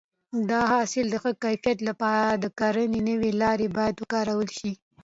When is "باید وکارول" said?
3.77-4.49